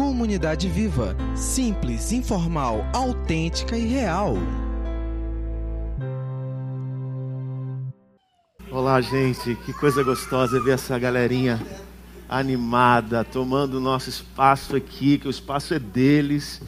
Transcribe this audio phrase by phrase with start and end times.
[0.00, 1.14] Comunidade Viva.
[1.36, 4.32] Simples, informal, autêntica e real.
[8.70, 9.54] Olá, gente.
[9.56, 11.60] Que coisa gostosa ver essa galerinha
[12.26, 16.62] animada, tomando o nosso espaço aqui, que o espaço é deles.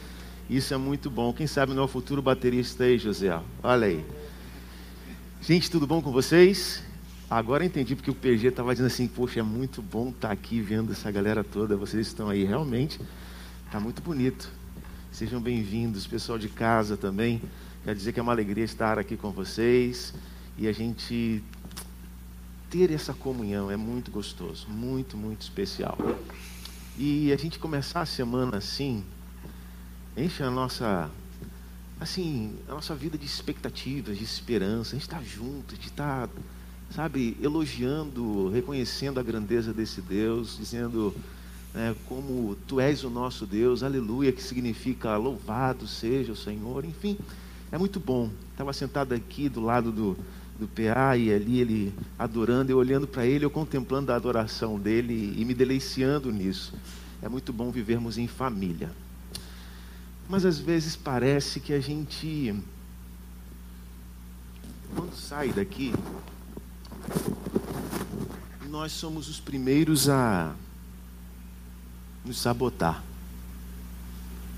[0.47, 1.33] Isso é muito bom.
[1.33, 3.35] Quem sabe não é o futuro baterista aí, José?
[3.63, 4.05] Olha aí.
[5.41, 6.83] Gente, tudo bom com vocês?
[7.27, 10.61] Agora entendi porque o PG estava dizendo assim, poxa, é muito bom estar tá aqui
[10.61, 11.75] vendo essa galera toda.
[11.75, 12.99] Vocês estão aí, realmente.
[13.73, 14.51] Está muito bonito.
[15.11, 17.41] Sejam bem-vindos, pessoal de casa também.
[17.83, 20.13] Quer dizer que é uma alegria estar aqui com vocês
[20.59, 21.43] e a gente
[22.69, 25.97] ter essa comunhão é muito gostoso, muito, muito especial.
[26.99, 29.03] E a gente começar a semana assim,
[30.15, 31.09] enche a nossa
[31.99, 34.91] assim, a nossa vida de expectativas, de esperança.
[34.91, 36.29] A gente está junto, a gente está,
[36.91, 41.11] sabe, elogiando, reconhecendo a grandeza desse Deus, dizendo
[41.73, 46.85] né, como Tu és o nosso Deus, aleluia, que significa louvado seja o Senhor.
[46.85, 47.17] Enfim,
[47.71, 48.29] é muito bom.
[48.51, 50.17] Estava sentado aqui do lado do,
[50.59, 55.33] do PA e ali ele adorando, eu olhando para ele, eu contemplando a adoração dele
[55.35, 56.73] e me deliciando nisso.
[57.21, 58.91] É muito bom vivermos em família.
[60.29, 62.55] Mas às vezes parece que a gente,
[64.95, 65.93] quando sai daqui,
[68.69, 70.55] nós somos os primeiros a
[72.25, 73.03] nos sabotar.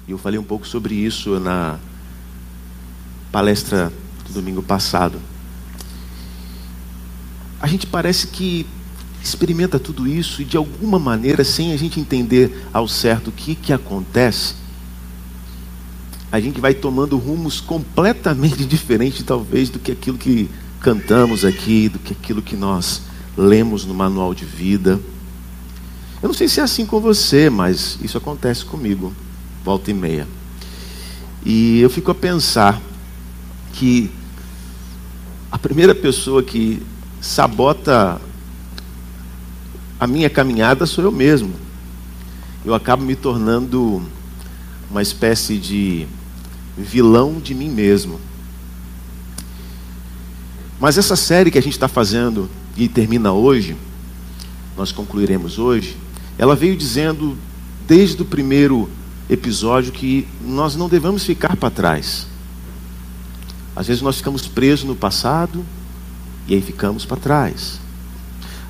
[0.08, 1.80] E eu falei um pouco sobre isso na
[3.31, 3.91] palestra
[4.27, 5.19] do domingo passado.
[7.59, 8.67] A gente parece que
[9.23, 13.55] experimenta tudo isso e de alguma maneira, sem a gente entender ao certo o que,
[13.55, 14.53] que acontece,
[16.31, 21.97] a gente vai tomando rumos completamente diferentes, talvez, do que aquilo que cantamos aqui, do
[21.97, 23.02] que aquilo que nós
[23.35, 25.00] lemos no manual de vida.
[26.26, 29.14] Eu não sei se é assim com você, mas isso acontece comigo,
[29.64, 30.28] volta e meia.
[31.45, 32.81] E eu fico a pensar
[33.73, 34.09] que
[35.52, 36.81] a primeira pessoa que
[37.22, 38.19] sabota
[40.00, 41.53] a minha caminhada sou eu mesmo.
[42.66, 44.02] Eu acabo me tornando
[44.90, 46.08] uma espécie de
[46.75, 48.19] vilão de mim mesmo.
[50.80, 53.78] Mas essa série que a gente está fazendo e termina hoje,
[54.75, 56.03] nós concluiremos hoje,
[56.38, 57.38] ela veio dizendo
[57.88, 58.90] desde o primeiro
[59.29, 62.28] episódio que nós não devemos ficar para trás.
[63.75, 65.66] Às vezes nós ficamos presos no passado
[66.47, 67.79] e aí ficamos para trás.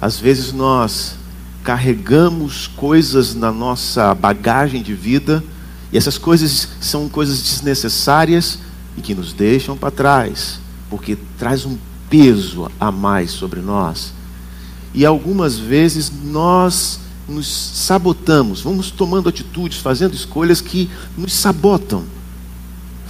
[0.01, 1.15] Às vezes nós
[1.63, 5.43] carregamos coisas na nossa bagagem de vida
[5.91, 8.59] e essas coisas são coisas desnecessárias
[8.97, 10.59] e que nos deixam para trás,
[10.89, 11.77] porque traz um
[12.09, 14.13] peso a mais sobre nós.
[14.93, 22.05] E algumas vezes nós nos sabotamos, vamos tomando atitudes, fazendo escolhas que nos sabotam,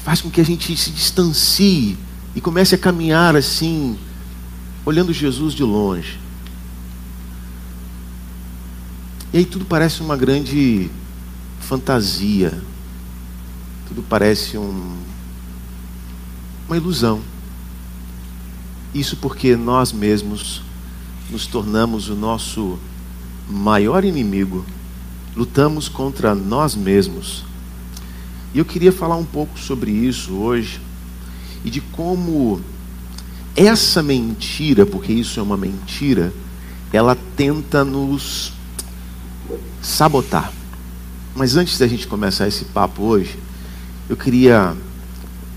[0.03, 1.97] faz com que a gente se distancie
[2.33, 3.97] e comece a caminhar assim,
[4.85, 6.19] olhando Jesus de longe.
[9.33, 10.89] E aí tudo parece uma grande
[11.59, 12.57] fantasia,
[13.87, 14.95] tudo parece um,
[16.67, 17.21] uma ilusão.
[18.93, 20.61] Isso porque nós mesmos
[21.29, 22.79] nos tornamos o nosso
[23.49, 24.65] maior inimigo,
[25.35, 27.43] lutamos contra nós mesmos.
[28.53, 30.79] E eu queria falar um pouco sobre isso hoje
[31.63, 32.61] e de como
[33.55, 36.33] essa mentira, porque isso é uma mentira,
[36.91, 38.53] ela tenta nos
[39.81, 40.51] sabotar.
[41.35, 43.37] Mas antes da gente começar esse papo hoje,
[44.09, 44.75] eu queria.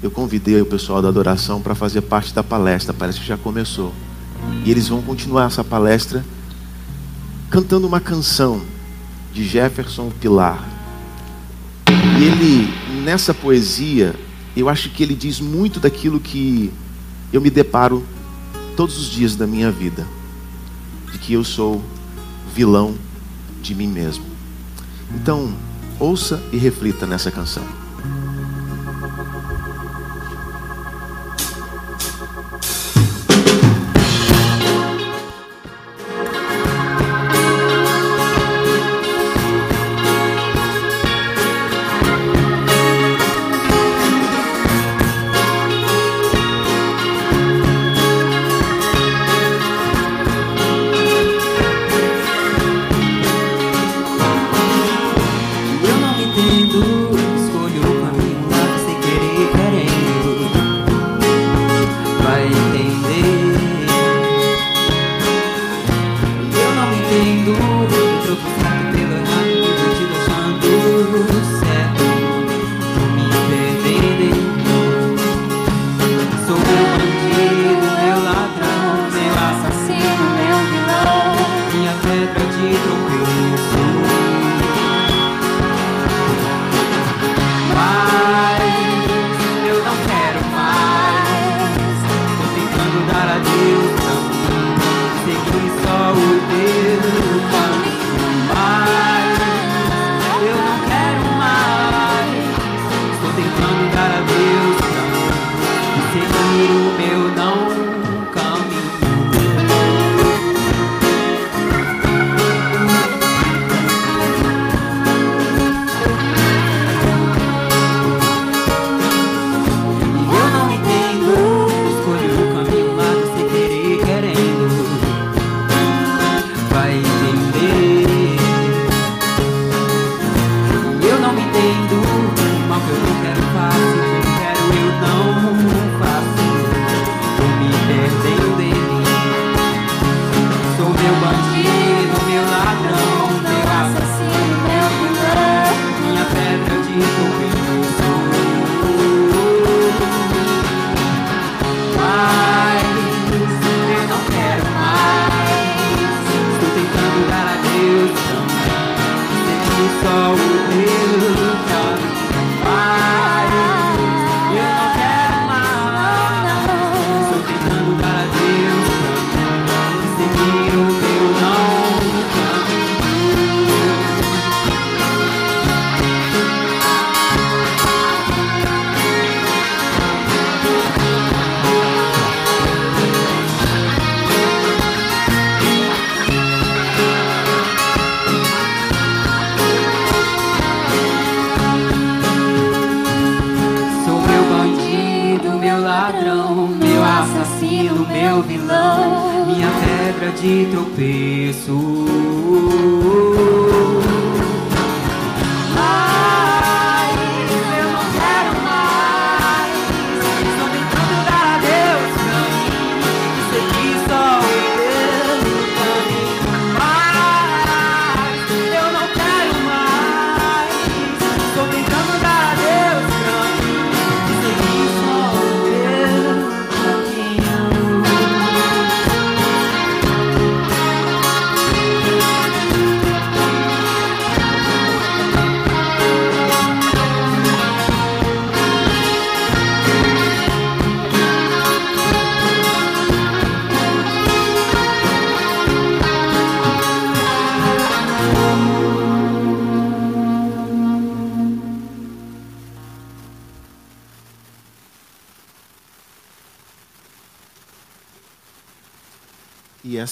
[0.01, 3.93] Eu convidei o pessoal da adoração para fazer parte da palestra, parece que já começou.
[4.65, 6.25] E eles vão continuar essa palestra
[7.51, 8.63] cantando uma canção
[9.33, 10.67] de Jefferson Pilar.
[11.89, 14.15] E ele, nessa poesia,
[14.57, 16.73] eu acho que ele diz muito daquilo que
[17.33, 18.05] eu me deparo
[18.77, 20.07] todos os dias da minha vida:
[21.13, 21.83] de que eu sou
[22.55, 22.95] vilão
[23.63, 24.25] de mim mesmo.
[25.15, 25.55] Então,
[25.99, 27.65] ouça e reflita nessa canção.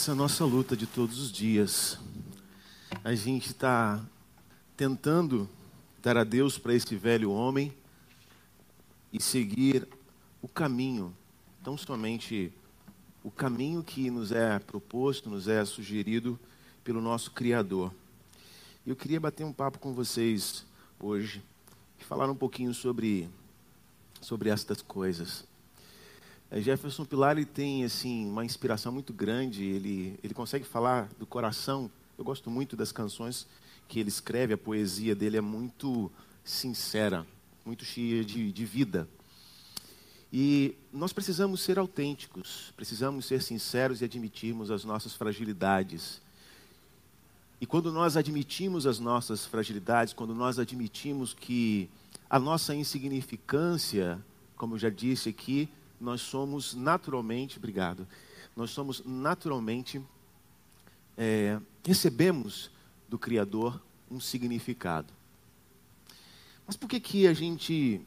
[0.06, 1.98] Essa é a nossa luta de todos os dias.
[3.02, 4.00] A gente está
[4.76, 5.48] tentando
[6.00, 7.74] dar a Deus para esse velho homem
[9.12, 9.84] e seguir
[10.40, 11.12] o caminho,
[11.64, 12.52] tão somente
[13.24, 16.38] o caminho que nos é proposto, nos é sugerido
[16.84, 17.92] pelo nosso Criador.
[18.86, 20.64] Eu queria bater um papo com vocês
[21.00, 21.42] hoje
[22.00, 23.28] e falar um pouquinho sobre,
[24.20, 25.44] sobre estas coisas.
[26.50, 29.64] É, Jefferson Pilar ele tem assim uma inspiração muito grande.
[29.64, 31.90] Ele ele consegue falar do coração.
[32.16, 33.46] Eu gosto muito das canções
[33.88, 34.54] que ele escreve.
[34.54, 36.10] A poesia dele é muito
[36.44, 37.26] sincera,
[37.64, 39.08] muito cheia de, de vida.
[40.32, 46.20] E nós precisamos ser autênticos, precisamos ser sinceros e admitirmos as nossas fragilidades.
[47.60, 51.88] E quando nós admitimos as nossas fragilidades, quando nós admitimos que
[52.28, 54.18] a nossa insignificância,
[54.56, 55.68] como eu já disse aqui,
[56.00, 58.06] nós somos naturalmente, obrigado,
[58.54, 60.00] nós somos naturalmente,
[61.16, 62.70] é, recebemos
[63.08, 65.12] do Criador um significado.
[66.66, 68.00] Mas por que que a gente,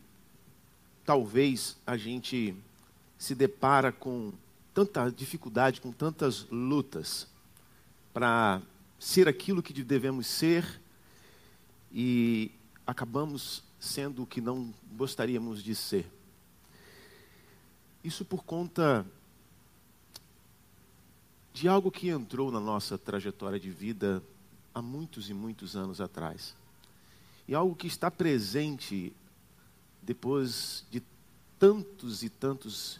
[1.05, 2.55] talvez a gente
[3.17, 4.33] se depara com
[4.73, 7.27] tanta dificuldade, com tantas lutas
[8.13, 8.61] para
[8.99, 10.81] ser aquilo que devemos ser
[11.91, 12.51] e
[12.85, 16.18] acabamos sendo o que não gostaríamos de ser?
[18.03, 19.05] Isso por conta
[21.53, 24.23] de algo que entrou na nossa trajetória de vida
[24.73, 26.55] há muitos e muitos anos atrás.
[27.47, 29.11] E algo que está presente
[30.01, 31.03] depois de
[31.59, 32.99] tantos e tantos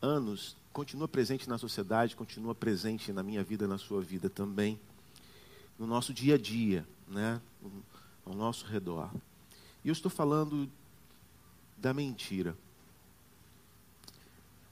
[0.00, 4.78] anos, continua presente na sociedade, continua presente na minha vida, na sua vida também,
[5.78, 7.40] no nosso dia a dia, né?
[8.24, 9.10] ao nosso redor.
[9.84, 10.70] E eu estou falando
[11.76, 12.56] da mentira.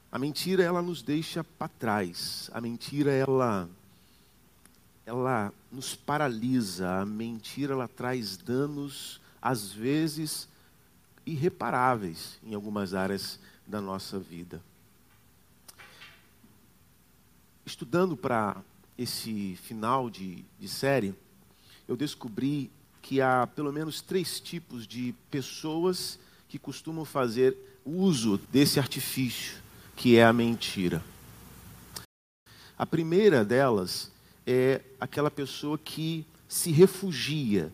[0.09, 2.49] A mentira ela nos deixa para trás.
[2.53, 3.69] A mentira ela
[5.05, 7.01] ela nos paralisa.
[7.01, 10.47] A mentira ela traz danos às vezes
[11.25, 14.61] irreparáveis em algumas áreas da nossa vida.
[17.65, 18.61] Estudando para
[18.97, 21.13] esse final de, de série,
[21.85, 22.71] eu descobri
[23.01, 29.66] que há pelo menos três tipos de pessoas que costumam fazer uso desse artifício
[29.97, 31.03] que é a mentira.
[32.77, 34.11] A primeira delas
[34.45, 37.73] é aquela pessoa que se refugia,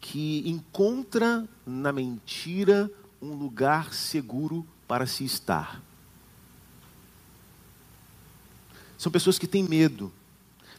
[0.00, 2.90] que encontra na mentira
[3.22, 5.80] um lugar seguro para se estar.
[8.98, 10.12] São pessoas que têm medo,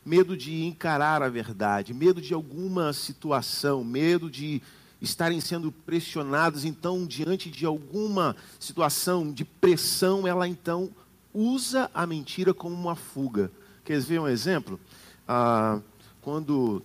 [0.06, 4.62] medo de encarar a verdade, medo de alguma situação, medo de
[5.02, 10.90] estarem sendo pressionados, então, diante de alguma situação de pressão, ela então
[11.34, 13.52] usa a mentira como uma fuga.
[13.84, 14.80] Quer ver um exemplo?
[15.28, 15.80] Ah,
[16.22, 16.84] quando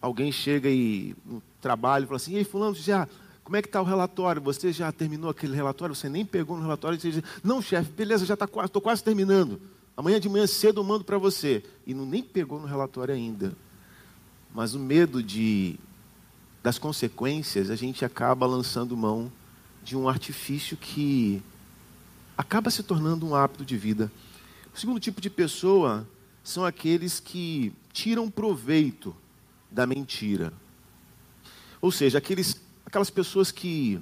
[0.00, 3.08] alguém chega e no trabalho fala assim, ei fulano, já,
[3.42, 4.42] como é que está o relatório?
[4.42, 5.94] Você já terminou aquele relatório?
[5.94, 7.00] Você nem pegou no relatório?
[7.00, 9.58] Você diz, não, chefe, beleza, já estou quase terminando.
[9.96, 11.64] Amanhã de manhã cedo eu mando para você.
[11.86, 13.56] E não nem pegou no relatório ainda.
[14.52, 15.78] Mas o medo de
[16.64, 19.30] das consequências, a gente acaba lançando mão
[19.82, 21.42] de um artifício que
[22.38, 24.10] acaba se tornando um hábito de vida.
[24.74, 26.08] O segundo tipo de pessoa
[26.42, 29.14] são aqueles que tiram proveito
[29.70, 30.54] da mentira.
[31.82, 34.00] Ou seja, aqueles, aquelas pessoas que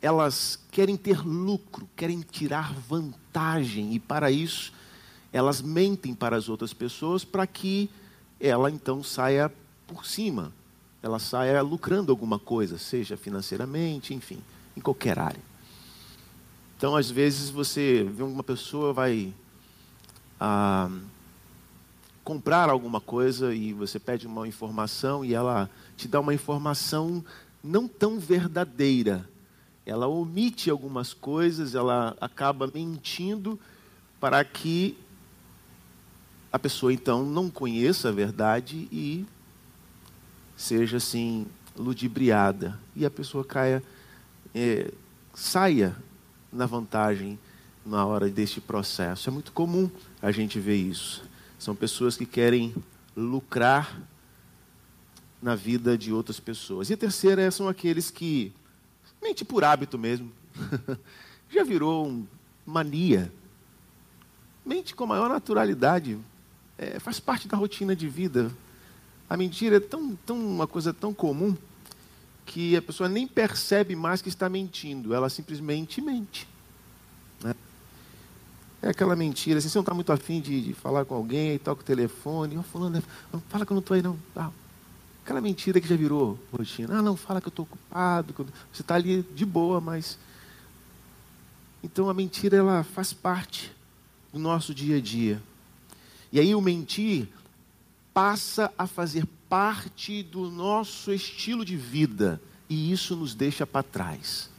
[0.00, 4.72] elas querem ter lucro, querem tirar vantagem e para isso
[5.32, 7.90] elas mentem para as outras pessoas para que
[8.38, 9.52] ela então saia
[9.84, 10.52] por cima,
[11.02, 14.38] ela saia lucrando alguma coisa, seja financeiramente, enfim,
[14.76, 15.42] em qualquer área.
[16.76, 19.32] Então, às vezes você vê uma pessoa vai
[20.38, 20.90] ah,
[22.24, 27.24] comprar alguma coisa e você pede uma informação e ela te dá uma informação
[27.62, 29.28] não tão verdadeira.
[29.84, 33.58] Ela omite algumas coisas, ela acaba mentindo
[34.20, 34.96] para que
[36.52, 39.26] a pessoa então não conheça a verdade e
[40.62, 43.82] seja assim ludibriada e a pessoa caia,
[44.54, 44.92] é,
[45.34, 45.96] saia
[46.52, 47.38] na vantagem
[47.84, 49.28] na hora deste processo.
[49.28, 49.90] É muito comum
[50.20, 51.24] a gente ver isso.
[51.58, 52.72] São pessoas que querem
[53.16, 54.00] lucrar
[55.42, 56.90] na vida de outras pessoas.
[56.90, 58.52] E a terceira são aqueles que
[59.20, 60.30] mente por hábito mesmo.
[61.50, 62.24] Já virou um
[62.64, 63.32] mania.
[64.64, 66.16] Mente com maior naturalidade.
[66.78, 68.52] É, faz parte da rotina de vida.
[69.32, 71.56] A mentira é tão, tão, uma coisa tão comum
[72.44, 75.14] que a pessoa nem percebe mais que está mentindo.
[75.14, 76.46] Ela simplesmente mente.
[77.42, 77.54] Né?
[78.82, 81.80] É aquela mentira, assim, você não está muito afim de, de, falar com alguém, toca
[81.80, 83.02] o telefone, oh, fulano,
[83.48, 84.18] fala que eu não estou aí não.
[84.36, 84.50] Ah,
[85.24, 86.98] aquela mentira que já virou rotina.
[86.98, 88.34] Ah, não, fala que eu estou ocupado.
[88.70, 90.18] Você está ali de boa, mas.
[91.82, 93.72] Então a mentira ela faz parte
[94.30, 95.42] do nosso dia a dia.
[96.30, 97.30] E aí o mentir
[98.12, 104.50] passa a fazer parte do nosso estilo de vida e isso nos deixa para trás.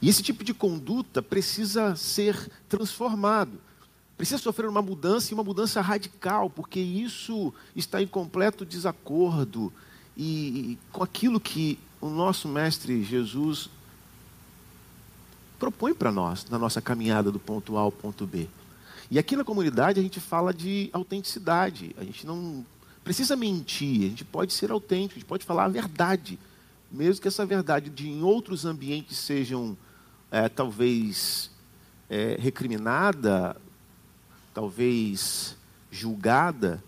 [0.00, 3.58] E esse tipo de conduta precisa ser transformado.
[4.16, 9.72] Precisa sofrer uma mudança e uma mudança radical, porque isso está em completo desacordo
[10.16, 13.68] e, e com aquilo que o nosso mestre Jesus
[15.58, 18.46] propõe para nós na nossa caminhada do ponto A ao ponto B.
[19.10, 21.94] E aqui na comunidade a gente fala de autenticidade.
[21.96, 22.66] A gente não
[23.04, 26.38] precisa mentir, a gente pode ser autêntico, a gente pode falar a verdade,
[26.90, 29.76] mesmo que essa verdade de em outros ambientes sejam
[30.28, 31.48] é, talvez
[32.10, 33.56] é, recriminada,
[34.52, 35.56] talvez
[35.88, 36.82] julgada,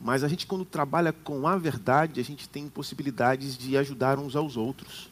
[0.00, 4.36] mas a gente quando trabalha com a verdade, a gente tem possibilidades de ajudar uns
[4.36, 5.10] aos outros.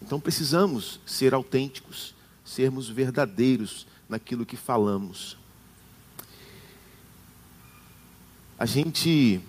[0.00, 2.14] Então precisamos ser autênticos,
[2.44, 5.38] sermos verdadeiros naquilo que falamos.
[8.58, 9.40] A gente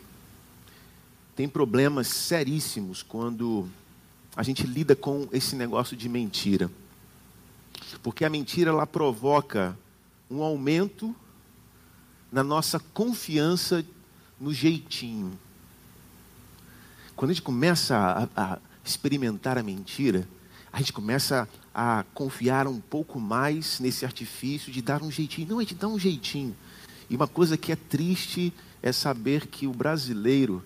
[1.36, 3.68] tem problemas seríssimos quando
[4.36, 6.72] a gente lida com esse negócio de mentira.
[8.02, 9.78] Porque a mentira ela provoca
[10.30, 11.14] um aumento
[12.32, 13.84] na nossa confiança
[14.40, 15.38] no jeitinho.
[17.16, 20.28] Quando a gente começa a, a experimentar a mentira,
[20.72, 25.48] a gente começa a confiar um pouco mais nesse artifício de dar um jeitinho.
[25.50, 26.56] Não, a gente dá um jeitinho.
[27.10, 30.64] E uma coisa que é triste é saber que o brasileiro,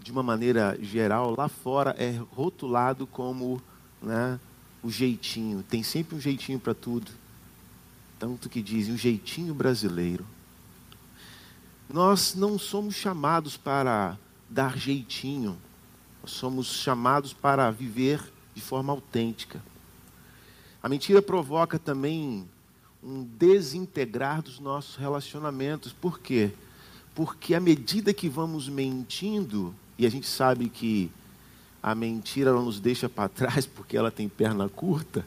[0.00, 3.62] de uma maneira geral, lá fora é rotulado como
[4.02, 4.38] né,
[4.82, 5.62] o jeitinho.
[5.62, 7.10] Tem sempre um jeitinho para tudo.
[8.18, 10.24] Tanto que dizem, um jeitinho brasileiro.
[11.88, 15.56] Nós não somos chamados para dar jeitinho.
[16.22, 18.20] Nós somos chamados para viver
[18.54, 19.60] de forma autêntica.
[20.84, 22.46] A mentira provoca também
[23.02, 25.94] um desintegrar dos nossos relacionamentos.
[25.94, 26.50] Por quê?
[27.14, 31.10] Porque à medida que vamos mentindo, e a gente sabe que
[31.82, 35.24] a mentira não nos deixa para trás porque ela tem perna curta,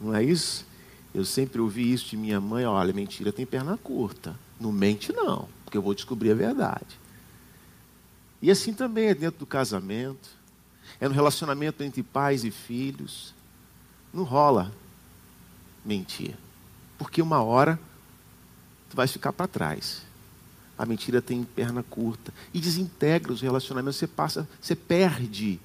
[0.00, 0.66] não é isso?
[1.14, 4.34] Eu sempre ouvi isso de minha mãe: olha, mentira tem perna curta.
[4.58, 6.98] Não mente, não, porque eu vou descobrir a verdade.
[8.42, 10.30] E assim também é dentro do casamento,
[10.98, 13.32] é no relacionamento entre pais e filhos.
[14.14, 14.72] Não rola
[15.84, 16.36] mentir,
[16.96, 17.78] porque uma hora
[18.88, 20.02] tu vai ficar para trás.
[20.78, 23.96] A mentira tem perna curta e desintegra os relacionamentos.
[23.96, 25.60] Você passa, você perde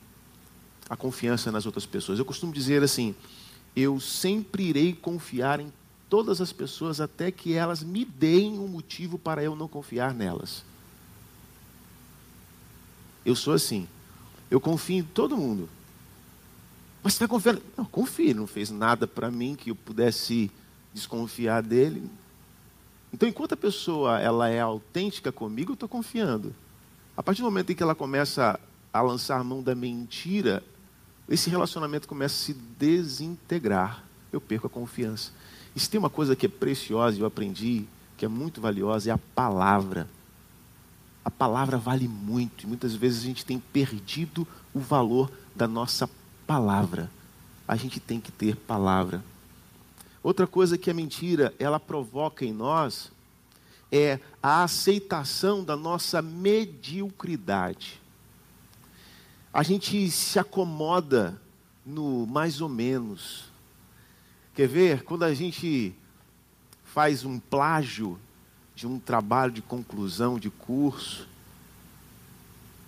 [0.89, 2.18] a confiança nas outras pessoas.
[2.18, 3.15] Eu costumo dizer assim:
[3.75, 5.72] eu sempre irei confiar em
[6.10, 10.63] todas as pessoas até que elas me deem um motivo para eu não confiar nelas.
[13.24, 13.88] Eu sou assim.
[14.50, 15.70] Eu confio em todo mundo.
[17.03, 17.62] Mas você está confiando?
[17.77, 18.36] Não, confio.
[18.36, 20.51] Não fez nada para mim que eu pudesse
[20.94, 22.10] desconfiar dele.
[23.13, 26.53] Então, enquanto a pessoa ela é autêntica comigo, eu estou confiando.
[27.18, 28.60] A partir do momento em que ela começa
[28.94, 30.63] a lançar mão da mentira,
[31.27, 34.03] esse relacionamento começa a se desintegrar.
[34.32, 35.32] Eu perco a confiança.
[35.75, 37.86] E se tem uma coisa que é preciosa e eu aprendi,
[38.18, 40.08] que é muito valiosa, é a palavra.
[41.24, 46.10] A palavra vale muito e muitas vezes a gente tem perdido o valor da nossa
[46.50, 47.12] palavra.
[47.68, 49.24] A gente tem que ter palavra.
[50.24, 53.12] Outra coisa que a mentira ela provoca em nós
[53.91, 58.01] é a aceitação da nossa mediocridade.
[59.53, 61.39] A gente se acomoda
[61.86, 63.46] no mais ou menos.
[64.56, 65.04] Quer ver?
[65.04, 65.93] Quando a gente
[66.84, 68.19] faz um plágio
[68.74, 71.28] de um trabalho de conclusão de curso,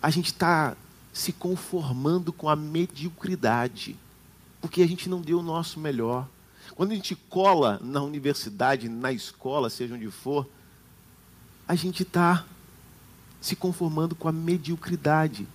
[0.02, 0.76] a gente está
[1.12, 3.96] se conformando com a mediocridade,
[4.60, 6.26] porque a gente não deu o nosso melhor.
[6.74, 10.48] Quando a gente cola na universidade, na escola, seja onde for,
[11.68, 12.44] a gente está
[13.40, 15.46] se conformando com a mediocridade.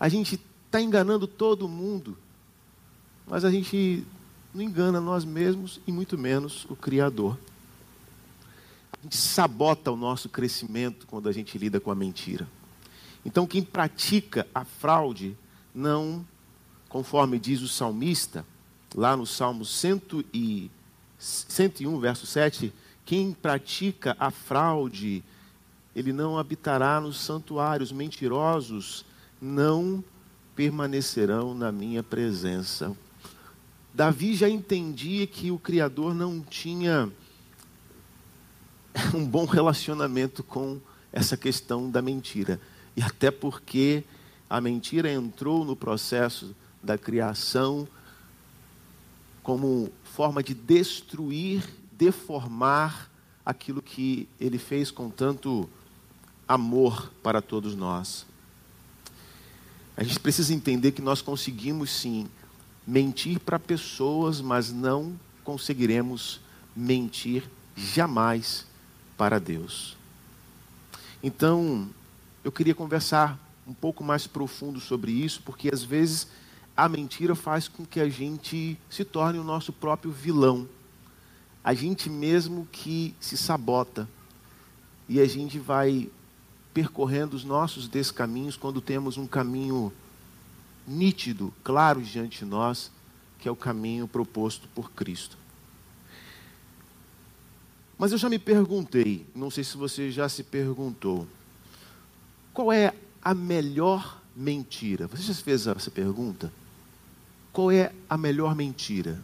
[0.00, 2.16] A gente está enganando todo mundo,
[3.26, 4.06] mas a gente
[4.54, 7.38] não engana nós mesmos e muito menos o Criador.
[8.92, 12.48] A gente sabota o nosso crescimento quando a gente lida com a mentira.
[13.24, 15.36] Então, quem pratica a fraude
[15.74, 16.26] não,
[16.88, 18.44] conforme diz o salmista,
[18.94, 20.68] lá no Salmo 101,
[22.00, 22.72] verso 7,
[23.04, 25.24] quem pratica a fraude,
[25.94, 29.04] ele não habitará nos santuários, mentirosos
[29.40, 30.04] não
[30.54, 32.96] permanecerão na minha presença.
[33.92, 37.10] Davi já entendia que o Criador não tinha
[39.14, 40.80] um bom relacionamento com
[41.12, 42.60] essa questão da mentira.
[42.96, 44.04] E até porque
[44.48, 47.88] a mentira entrou no processo da criação
[49.42, 53.10] como forma de destruir, deformar
[53.44, 55.68] aquilo que ele fez com tanto
[56.46, 58.26] amor para todos nós.
[59.96, 62.28] A gente precisa entender que nós conseguimos sim
[62.86, 66.40] mentir para pessoas, mas não conseguiremos
[66.74, 68.66] mentir jamais
[69.16, 69.96] para Deus.
[71.22, 71.88] Então,
[72.44, 76.26] eu queria conversar um pouco mais profundo sobre isso, porque às vezes
[76.76, 80.68] a mentira faz com que a gente se torne o nosso próprio vilão.
[81.62, 84.08] A gente mesmo que se sabota.
[85.08, 86.10] E a gente vai
[86.72, 89.92] percorrendo os nossos descaminhos quando temos um caminho
[90.86, 92.90] nítido, claro diante de nós,
[93.38, 95.36] que é o caminho proposto por Cristo.
[97.98, 101.28] Mas eu já me perguntei, não sei se você já se perguntou,
[102.52, 105.06] qual é a melhor mentira?
[105.06, 106.52] Você já fez essa pergunta?
[107.52, 109.20] Qual é a melhor mentira?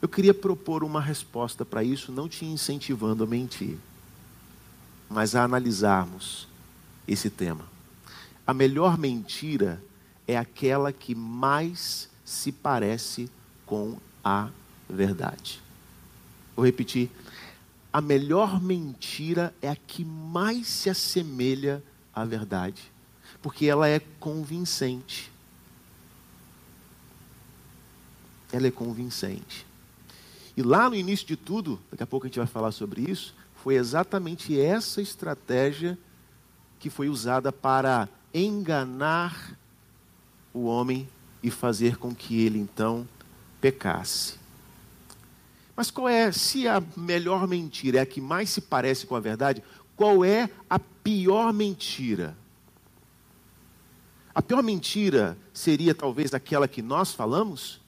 [0.00, 3.76] Eu queria propor uma resposta para isso, não te incentivando a mentir,
[5.10, 6.48] mas a analisarmos
[7.06, 7.64] esse tema.
[8.46, 9.82] A melhor mentira
[10.26, 13.30] é aquela que mais se parece
[13.66, 14.48] com a
[14.88, 15.60] verdade.
[16.56, 17.10] Vou repetir.
[17.92, 21.82] A melhor mentira é a que mais se assemelha
[22.14, 22.82] à verdade,
[23.42, 25.30] porque ela é convincente.
[28.52, 29.66] Ela é convincente.
[30.56, 33.34] E lá no início de tudo, daqui a pouco a gente vai falar sobre isso,
[33.62, 35.98] foi exatamente essa estratégia
[36.78, 39.56] que foi usada para enganar
[40.52, 41.08] o homem
[41.42, 43.06] e fazer com que ele então
[43.60, 44.39] pecasse.
[45.80, 49.20] Mas qual é, se a melhor mentira é a que mais se parece com a
[49.20, 49.64] verdade,
[49.96, 52.36] qual é a pior mentira?
[54.34, 57.80] A pior mentira seria talvez aquela que nós falamos?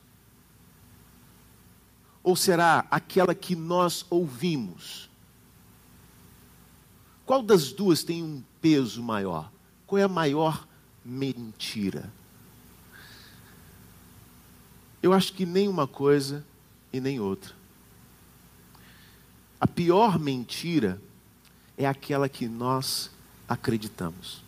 [2.22, 5.10] Ou será aquela que nós ouvimos?
[7.26, 9.52] Qual das duas tem um peso maior?
[9.86, 10.66] Qual é a maior
[11.04, 12.10] mentira?
[15.02, 16.42] Eu acho que nem uma coisa
[16.90, 17.60] e nem outra.
[19.62, 21.00] A pior mentira
[21.78, 23.12] é aquela que nós
[23.48, 24.42] acreditamos.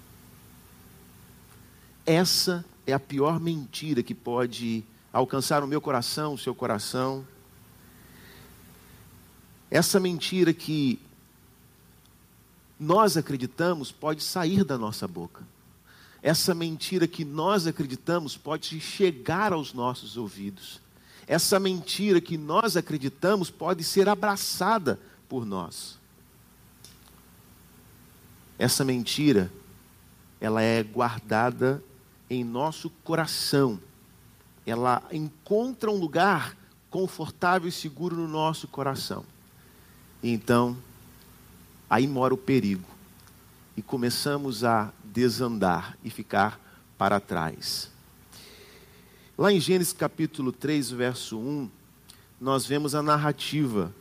[2.04, 7.24] Essa é a pior mentira que pode alcançar o meu coração, o seu coração.
[9.70, 10.98] Essa mentira que
[12.80, 15.44] nós acreditamos pode sair da nossa boca.
[16.20, 20.82] Essa mentira que nós acreditamos pode chegar aos nossos ouvidos.
[21.26, 25.98] Essa mentira que nós acreditamos pode ser abraçada por nós.
[28.58, 29.50] Essa mentira,
[30.40, 31.82] ela é guardada
[32.28, 33.80] em nosso coração.
[34.66, 36.56] Ela encontra um lugar
[36.90, 39.24] confortável e seguro no nosso coração.
[40.22, 40.76] Então,
[41.88, 42.82] Aí mora o perigo.
[43.76, 46.60] e começamos a desandar e ficar
[46.96, 47.88] para trás.
[49.36, 51.68] Lá em Gênesis capítulo 3, verso 1,
[52.40, 53.92] nós vemos a narrativa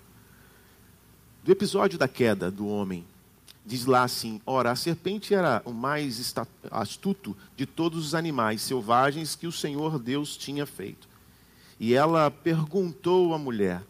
[1.43, 3.03] do episódio da queda do homem.
[3.65, 6.35] Diz lá assim: Ora, a serpente era o mais
[6.69, 11.07] astuto de todos os animais selvagens que o Senhor Deus tinha feito.
[11.79, 13.81] E ela perguntou à mulher: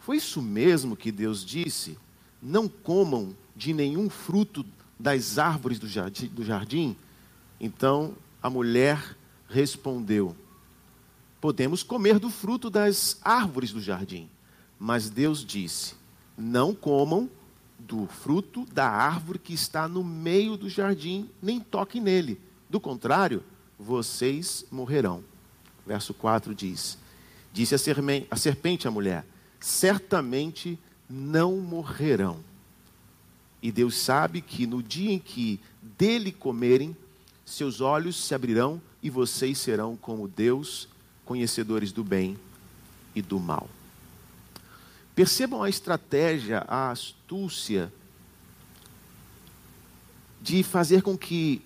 [0.00, 1.96] Foi isso mesmo que Deus disse?
[2.42, 4.66] Não comam de nenhum fruto
[4.98, 5.86] das árvores do
[6.44, 6.96] jardim?
[7.60, 9.16] Então a mulher
[9.54, 10.36] respondeu:
[11.40, 14.28] Podemos comer do fruto das árvores do jardim.
[14.78, 15.94] Mas Deus disse:
[16.36, 17.30] Não comam
[17.78, 22.40] do fruto da árvore que está no meio do jardim, nem toquem nele.
[22.68, 23.42] Do contrário,
[23.78, 25.22] vocês morrerão.
[25.86, 26.98] Verso 4 diz:
[27.52, 29.24] Disse a serpente à mulher:
[29.60, 32.40] Certamente não morrerão.
[33.62, 36.96] E Deus sabe que no dia em que dele comerem,
[37.44, 40.88] seus olhos se abrirão e vocês serão como Deus,
[41.26, 42.38] conhecedores do bem
[43.14, 43.68] e do mal.
[45.14, 47.92] Percebam a estratégia, a astúcia
[50.40, 51.60] de fazer com que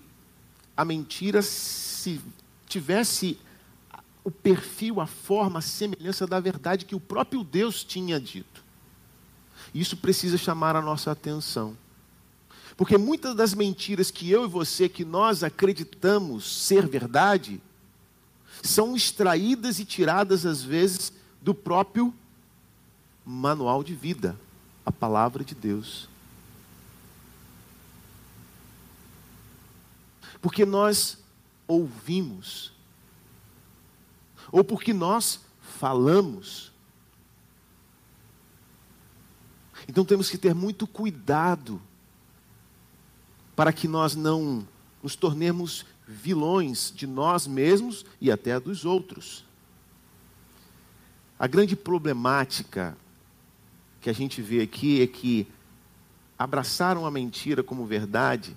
[0.75, 2.21] a mentira se
[2.67, 3.39] tivesse
[4.21, 8.61] o perfil, a forma, a semelhança da verdade que o próprio Deus tinha dito.
[9.73, 11.75] Isso precisa chamar a nossa atenção.
[12.79, 17.61] Porque muitas das mentiras que eu e você, que nós acreditamos ser verdade,
[18.63, 21.11] são extraídas e tiradas, às vezes,
[21.41, 22.13] do próprio
[23.25, 24.39] manual de vida,
[24.85, 26.07] a palavra de Deus.
[30.41, 31.17] Porque nós
[31.67, 32.71] ouvimos,
[34.53, 36.71] ou porque nós falamos.
[39.85, 41.81] Então temos que ter muito cuidado
[43.59, 44.65] para que nós não
[45.03, 49.43] nos tornemos vilões de nós mesmos e até dos outros.
[51.37, 52.95] A grande problemática
[53.99, 55.45] que a gente vê aqui é que
[56.37, 58.55] abraçaram a mentira como verdade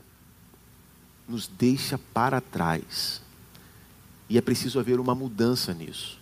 [1.26, 3.20] nos deixa para trás.
[4.28, 6.16] E é preciso haver uma mudança nisso.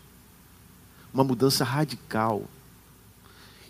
[1.12, 2.48] Uma mudança radical.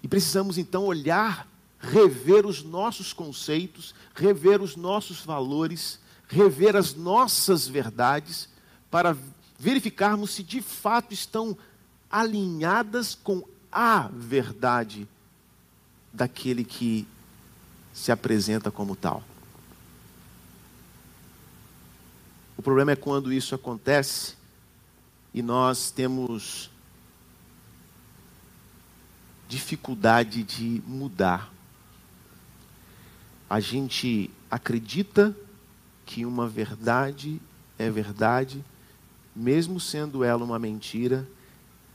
[0.04, 1.48] E precisamos então olhar
[1.80, 8.48] rever os nossos conceitos, rever os nossos valores, rever as nossas verdades,
[8.90, 9.16] para
[9.58, 11.56] verificarmos se de fato estão
[12.10, 15.08] alinhadas com a verdade
[16.12, 17.06] daquele que
[17.92, 19.22] se apresenta como tal.
[22.56, 24.34] O problema é quando isso acontece
[25.32, 26.70] e nós temos
[29.48, 31.50] dificuldade de mudar
[33.50, 35.36] a gente acredita
[36.06, 37.42] que uma verdade
[37.76, 38.64] é verdade,
[39.34, 41.26] mesmo sendo ela uma mentira,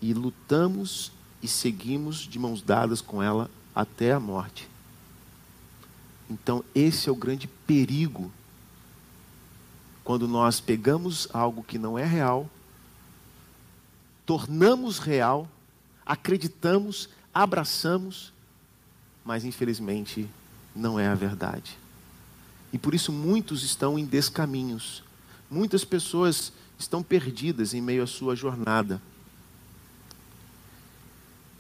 [0.01, 4.67] e lutamos e seguimos de mãos dadas com ela até a morte.
[6.29, 8.29] Então, esse é o grande perigo
[10.03, 12.49] quando nós pegamos algo que não é real,
[14.25, 15.47] tornamos real,
[16.05, 18.33] acreditamos, abraçamos,
[19.23, 20.29] mas infelizmente
[20.75, 21.77] não é a verdade.
[22.73, 25.03] E por isso muitos estão em descaminhos.
[25.49, 29.01] Muitas pessoas estão perdidas em meio à sua jornada.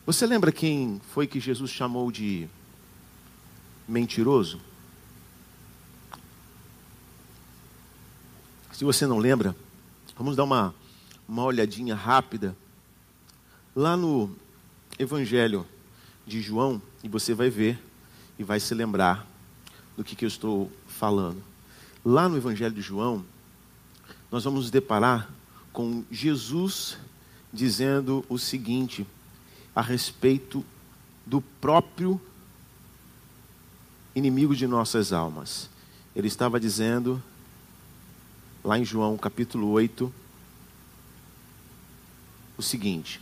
[0.05, 2.47] Você lembra quem foi que Jesus chamou de
[3.87, 4.59] mentiroso?
[8.71, 9.55] Se você não lembra,
[10.17, 10.75] vamos dar uma,
[11.27, 12.55] uma olhadinha rápida
[13.73, 14.35] lá no
[14.99, 15.65] Evangelho
[16.27, 17.79] de João e você vai ver
[18.37, 19.25] e vai se lembrar
[19.95, 21.41] do que, que eu estou falando.
[22.03, 23.25] Lá no Evangelho de João,
[24.31, 25.29] nós vamos nos deparar
[25.71, 26.97] com Jesus
[27.51, 29.05] dizendo o seguinte
[29.75, 30.65] a respeito
[31.25, 32.19] do próprio
[34.13, 35.69] inimigo de nossas almas.
[36.15, 37.21] Ele estava dizendo,
[38.63, 40.13] lá em João capítulo 8,
[42.57, 43.21] o seguinte.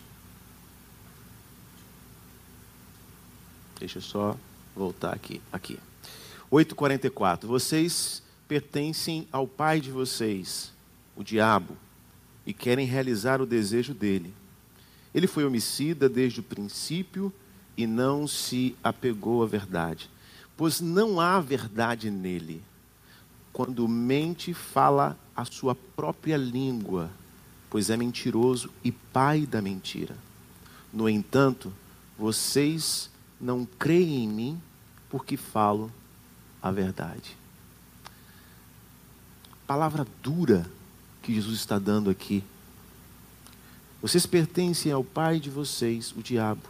[3.80, 4.38] Deixa só
[4.76, 5.42] voltar aqui.
[5.52, 5.80] Aqui.
[6.52, 7.46] 8,44.
[7.46, 10.72] Vocês pertencem ao pai de vocês,
[11.16, 11.76] o diabo,
[12.46, 14.34] e querem realizar o desejo dele.
[15.14, 17.34] Ele foi homicida desde o princípio
[17.78, 20.10] e não se apegou à verdade,
[20.58, 22.62] pois não há verdade nele.
[23.52, 27.10] Quando mente, fala a sua própria língua,
[27.70, 30.16] pois é mentiroso e pai da mentira.
[30.92, 31.74] No entanto,
[32.18, 33.10] vocês
[33.44, 34.62] não creem em mim
[35.10, 35.92] porque falo
[36.62, 37.38] a verdade.
[39.68, 40.66] palavra dura
[41.22, 42.44] que Jesus está dando aqui.
[44.02, 46.68] Vocês pertencem ao pai de vocês, o diabo.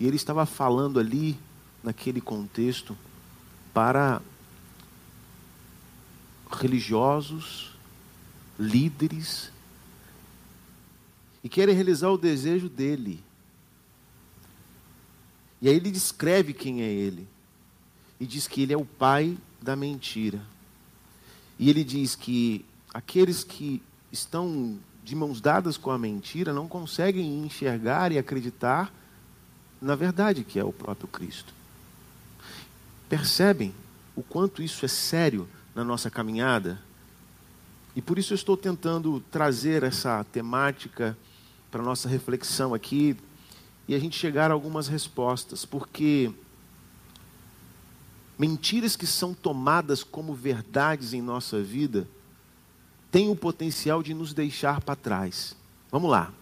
[0.00, 1.38] E ele estava falando ali,
[1.82, 2.96] naquele contexto,
[3.74, 4.22] para
[6.50, 7.72] religiosos,
[8.58, 9.50] líderes,
[11.44, 13.22] e querem realizar o desejo dele.
[15.62, 17.26] E aí ele descreve quem é ele.
[18.18, 20.40] E diz que ele é o pai da mentira.
[21.58, 27.44] E ele diz que aqueles que estão de mãos dadas com a mentira não conseguem
[27.44, 28.92] enxergar e acreditar
[29.80, 31.52] na verdade que é o próprio Cristo.
[33.08, 33.74] Percebem
[34.14, 36.80] o quanto isso é sério na nossa caminhada?
[37.94, 41.16] E por isso eu estou tentando trazer essa temática
[41.70, 43.16] para nossa reflexão aqui
[43.86, 46.32] e a gente chegar a algumas respostas, porque
[48.38, 52.08] mentiras que são tomadas como verdades em nossa vida
[53.10, 55.54] têm o potencial de nos deixar para trás.
[55.90, 56.32] Vamos lá.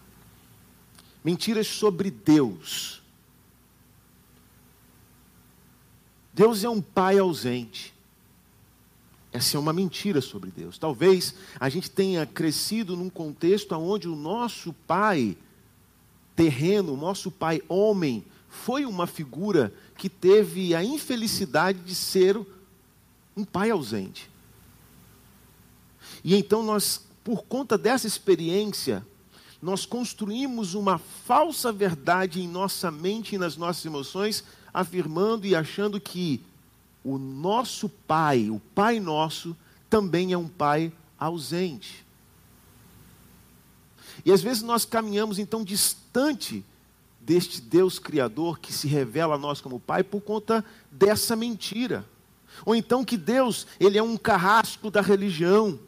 [1.23, 3.01] Mentiras sobre Deus.
[6.33, 7.93] Deus é um pai ausente.
[9.33, 10.77] Essa é uma mentira sobre Deus.
[10.77, 15.37] Talvez a gente tenha crescido num contexto onde o nosso pai
[16.35, 22.39] terreno, nosso pai homem, foi uma figura que teve a infelicidade de ser
[23.35, 24.29] um pai ausente.
[26.23, 29.05] E então nós, por conta dessa experiência,
[29.61, 35.99] nós construímos uma falsa verdade em nossa mente e nas nossas emoções, afirmando e achando
[35.99, 36.41] que
[37.03, 39.55] o nosso Pai, o Pai nosso,
[39.89, 42.05] também é um Pai ausente.
[44.25, 46.63] E às vezes nós caminhamos então distante
[47.19, 52.05] deste Deus Criador que se revela a nós como Pai por conta dessa mentira.
[52.65, 55.79] Ou então que Deus, ele é um carrasco da religião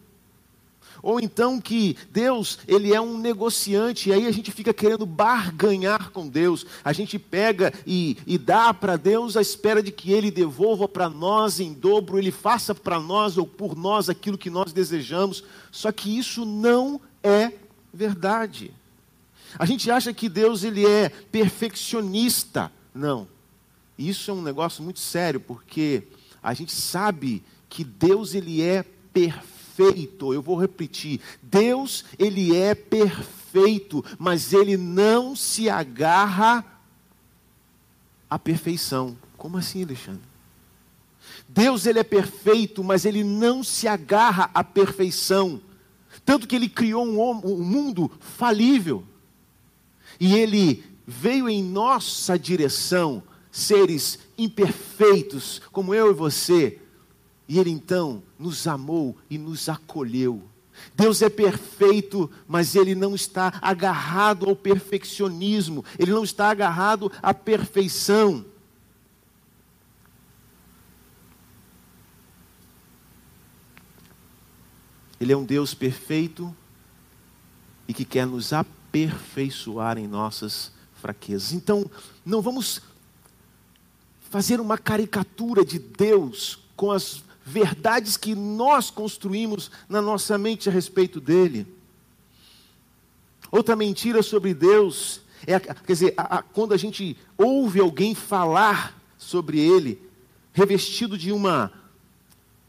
[1.04, 6.12] ou então que Deus, ele é um negociante, e aí a gente fica querendo barganhar
[6.12, 6.65] com Deus.
[6.82, 11.10] A gente pega e, e dá para Deus à espera de que Ele devolva para
[11.10, 15.43] nós em dobro, Ele faça para nós ou por nós aquilo que nós desejamos.
[15.69, 17.52] Só que isso não é
[17.93, 18.73] verdade.
[19.58, 22.71] A gente acha que Deus ele é perfeccionista.
[22.93, 23.27] Não.
[23.97, 26.03] Isso é um negócio muito sério, porque
[26.41, 30.34] a gente sabe que Deus ele é perfeito.
[30.34, 31.21] Eu vou repetir.
[31.41, 36.65] Deus, ele é perfeito, mas ele não se agarra
[38.29, 39.15] à perfeição.
[39.38, 40.21] Como assim, Alexandre?
[41.47, 45.62] Deus, ele é perfeito, mas ele não se agarra à perfeição.
[46.26, 49.04] Tanto que ele criou um, um mundo falível.
[50.19, 56.80] E ele veio em nossa direção, seres imperfeitos, como eu e você,
[57.47, 60.41] e Ele então nos amou e nos acolheu.
[60.95, 67.34] Deus é perfeito, mas Ele não está agarrado ao perfeccionismo, Ele não está agarrado à
[67.34, 68.45] perfeição.
[75.24, 76.54] Ele é um Deus perfeito
[77.88, 81.54] e que quer nos aperfeiçoar em nossas fraquezas.
[81.54, 81.90] Então,
[82.26, 82.82] não vamos
[84.30, 90.72] fazer uma caricatura de Deus com as verdades que nós construímos na nossa mente a
[90.74, 91.66] respeito dele.
[93.50, 99.02] Outra mentira sobre Deus é, quer dizer, a, a, quando a gente ouve alguém falar
[99.18, 100.02] sobre ele,
[100.52, 101.72] revestido de uma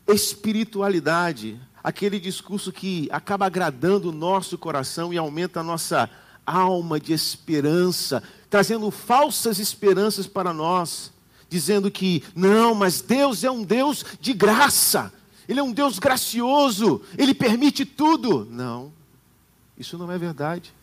[0.06, 6.10] espiritualidade, aquele discurso que acaba agradando o nosso coração e aumenta a nossa
[6.44, 11.14] alma de esperança, trazendo falsas esperanças para nós
[11.54, 15.12] dizendo que não, mas Deus é um Deus de graça,
[15.48, 18.44] Ele é um Deus gracioso, Ele permite tudo.
[18.50, 18.92] Não,
[19.78, 20.74] isso não é verdade.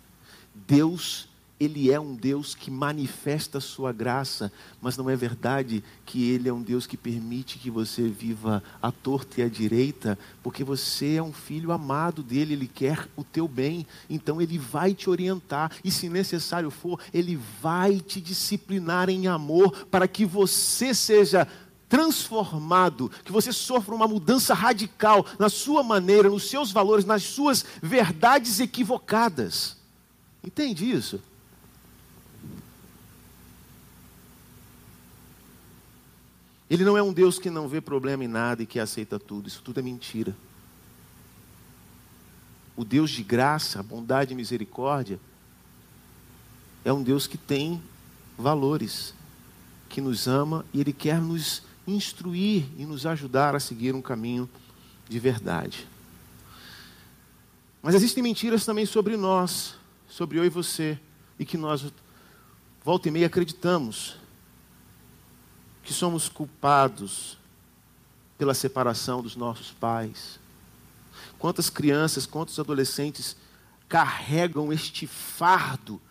[0.55, 1.27] Deus
[1.61, 6.49] ele é um Deus que manifesta a sua graça, mas não é verdade que Ele
[6.49, 11.17] é um Deus que permite que você viva à torta e à direita, porque você
[11.17, 15.71] é um filho amado dele, Ele quer o teu bem, então Ele vai te orientar,
[15.83, 21.47] e se necessário for, Ele vai te disciplinar em amor, para que você seja
[21.87, 27.63] transformado, que você sofra uma mudança radical na sua maneira, nos seus valores, nas suas
[27.83, 29.77] verdades equivocadas.
[30.43, 31.21] Entende isso?
[36.71, 39.49] Ele não é um Deus que não vê problema em nada e que aceita tudo.
[39.49, 40.33] Isso tudo é mentira.
[42.77, 45.19] O Deus de graça, bondade e misericórdia
[46.85, 47.83] é um Deus que tem
[48.37, 49.13] valores,
[49.89, 54.49] que nos ama e Ele quer nos instruir e nos ajudar a seguir um caminho
[55.09, 55.85] de verdade.
[57.83, 59.75] Mas existem mentiras também sobre nós,
[60.07, 60.97] sobre eu e você,
[61.37, 61.91] e que nós,
[62.81, 64.20] volta e meia, acreditamos
[65.83, 67.37] que somos culpados
[68.37, 70.39] pela separação dos nossos pais.
[71.37, 73.35] Quantas crianças, quantos adolescentes
[73.87, 76.01] carregam este fardo,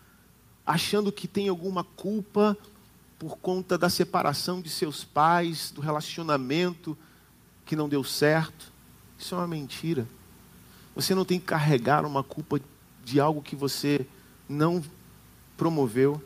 [0.65, 2.55] achando que tem alguma culpa
[3.17, 6.97] por conta da separação de seus pais, do relacionamento
[7.65, 8.71] que não deu certo.
[9.17, 10.07] Isso é uma mentira.
[10.95, 12.59] Você não tem que carregar uma culpa
[13.03, 14.05] de algo que você
[14.47, 14.83] não
[15.55, 16.21] promoveu.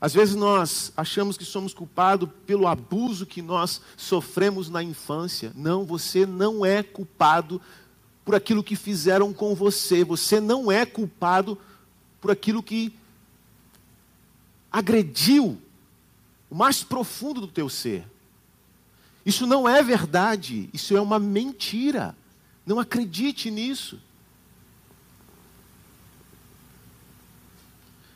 [0.00, 5.52] Às vezes nós achamos que somos culpados pelo abuso que nós sofremos na infância.
[5.54, 7.60] Não, você não é culpado
[8.24, 10.02] por aquilo que fizeram com você.
[10.02, 11.58] Você não é culpado
[12.18, 12.94] por aquilo que
[14.72, 15.60] agrediu
[16.48, 18.06] o mais profundo do teu ser.
[19.24, 22.16] Isso não é verdade, isso é uma mentira.
[22.64, 24.00] Não acredite nisso.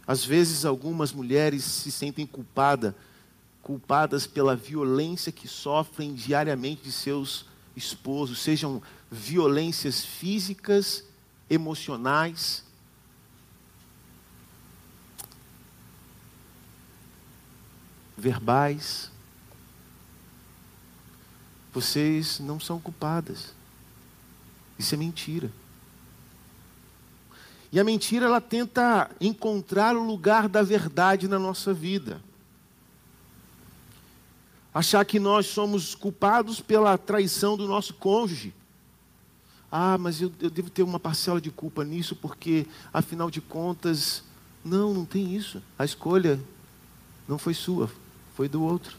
[0.06, 2.94] Às vezes algumas mulheres se sentem culpadas,
[3.62, 11.04] culpadas pela violência que sofrem diariamente de seus esposos, sejam violências físicas,
[11.48, 12.64] emocionais,
[18.16, 19.10] verbais.
[21.72, 23.52] Vocês não são culpadas.
[24.78, 25.50] Isso é mentira.
[27.74, 32.22] E a mentira ela tenta encontrar o lugar da verdade na nossa vida.
[34.72, 38.54] Achar que nós somos culpados pela traição do nosso cônjuge.
[39.72, 44.22] Ah, mas eu, eu devo ter uma parcela de culpa nisso, porque, afinal de contas,
[44.64, 45.60] não, não tem isso.
[45.76, 46.38] A escolha
[47.26, 47.90] não foi sua,
[48.37, 48.96] foi do outro.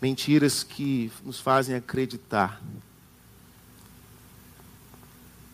[0.00, 2.62] Mentiras que nos fazem acreditar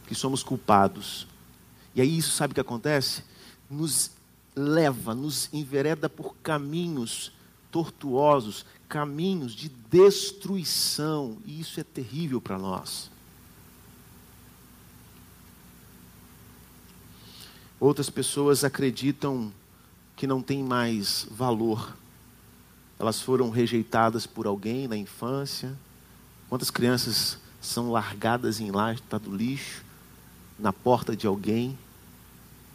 [0.07, 1.27] que somos culpados.
[1.95, 3.23] E aí isso sabe o que acontece?
[3.71, 4.11] Nos
[4.55, 7.33] leva, nos envereda por caminhos
[7.71, 13.11] tortuosos, caminhos de destruição, e isso é terrível para nós.
[17.81, 19.53] Outras pessoas acreditam
[20.17, 21.97] que não tem mais valor.
[22.99, 25.77] Elas foram rejeitadas por alguém na infância.
[26.49, 29.83] Quantas crianças são largadas em lata do lixo,
[30.59, 31.79] na porta de alguém,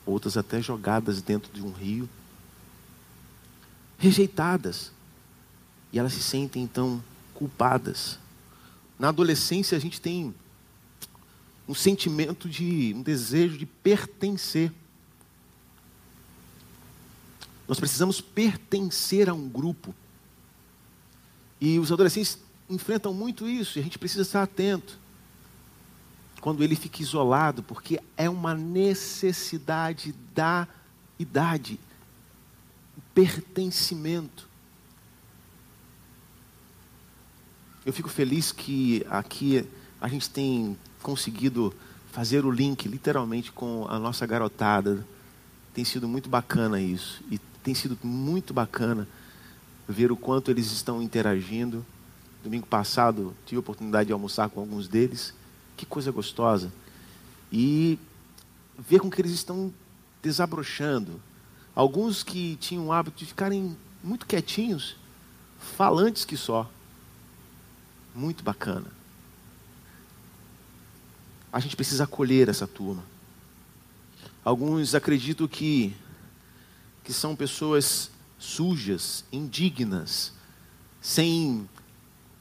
[0.05, 2.09] outras até jogadas dentro de um rio
[3.99, 4.91] rejeitadas.
[5.91, 7.03] E elas se sentem então
[7.35, 8.17] culpadas.
[8.97, 10.33] Na adolescência a gente tem
[11.67, 14.71] um sentimento de, um desejo de pertencer.
[17.67, 19.93] Nós precisamos pertencer a um grupo.
[21.59, 22.39] E os adolescentes
[22.69, 24.97] enfrentam muito isso, e a gente precisa estar atento.
[26.39, 30.67] Quando ele fica isolado, porque é uma necessidade da
[31.17, 31.79] idade
[33.13, 34.47] pertencimento.
[37.85, 39.67] Eu fico feliz que aqui
[39.99, 41.73] a gente tem conseguido
[42.11, 45.05] fazer o link literalmente com a nossa garotada.
[45.73, 47.21] Tem sido muito bacana isso.
[47.29, 49.07] E tem sido muito bacana
[49.89, 51.85] ver o quanto eles estão interagindo.
[52.43, 55.33] Domingo passado tive a oportunidade de almoçar com alguns deles.
[55.75, 56.71] Que coisa gostosa.
[57.51, 57.99] E
[58.77, 59.73] ver com que eles estão
[60.21, 61.19] desabrochando,
[61.79, 63.73] Alguns que tinham o hábito de ficarem
[64.03, 64.97] muito quietinhos,
[65.77, 66.69] falantes que só.
[68.13, 68.87] Muito bacana.
[71.53, 73.01] A gente precisa acolher essa turma.
[74.43, 75.95] Alguns acreditam que,
[77.01, 80.33] que são pessoas sujas, indignas,
[81.01, 81.69] sem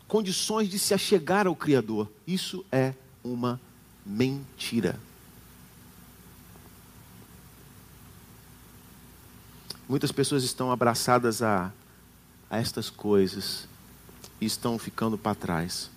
[0.06, 2.10] condições de se achegar ao Criador.
[2.26, 3.60] Isso é uma
[4.06, 4.98] mentira.
[9.88, 11.72] Muitas pessoas estão abraçadas a,
[12.50, 13.66] a estas coisas
[14.40, 15.90] e estão ficando para trás.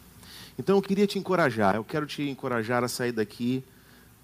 [0.58, 3.64] Então eu queria te encorajar, eu quero te encorajar a sair daqui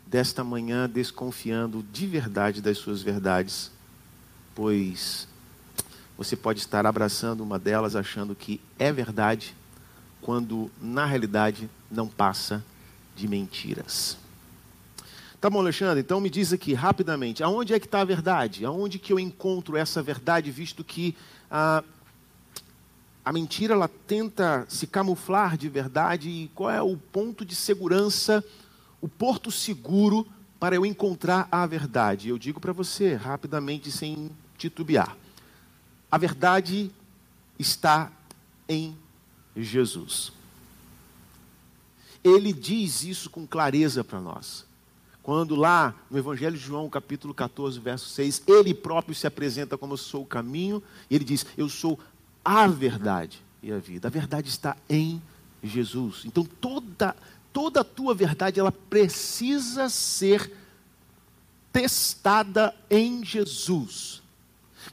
[0.05, 3.71] desta manhã desconfiando de verdade das suas verdades,
[4.55, 5.27] pois
[6.17, 9.55] você pode estar abraçando uma delas achando que é verdade,
[10.19, 12.63] quando na realidade não passa
[13.15, 14.17] de mentiras.
[15.39, 18.65] Tá bom, Alexandre, então me diz aqui rapidamente, aonde é que está a verdade?
[18.65, 21.15] Aonde que eu encontro essa verdade, visto que
[21.49, 21.83] a,
[23.23, 28.43] a mentira ela tenta se camuflar de verdade e qual é o ponto de segurança,
[28.99, 30.25] o porto seguro
[30.59, 32.29] para eu encontrar a verdade?
[32.29, 35.15] Eu digo para você, rapidamente, sem titubear.
[36.11, 36.91] A verdade
[37.59, 38.11] está
[38.67, 38.97] em
[39.55, 40.31] Jesus.
[42.23, 44.65] ele diz isso com clareza para nós.
[45.23, 49.93] Quando lá no Evangelho de João, capítulo 14, verso 6, ele próprio se apresenta como
[49.93, 51.99] eu sou o caminho, e ele diz: Eu sou
[52.43, 54.07] a verdade e a vida.
[54.07, 55.21] A verdade está em
[55.61, 56.23] Jesus.
[56.25, 57.15] Então toda
[57.51, 60.51] toda a tua verdade ela precisa ser
[61.73, 64.21] testada em Jesus.